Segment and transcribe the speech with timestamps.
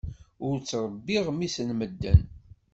[0.47, 2.21] Ur ttrebbiɣ mmi-s n medden.